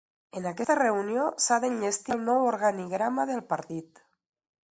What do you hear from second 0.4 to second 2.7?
aquesta reunió s’ha d’enllestir el nou